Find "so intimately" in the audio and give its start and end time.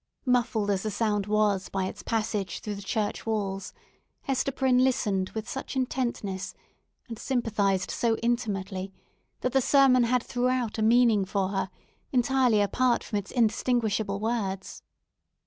7.91-8.91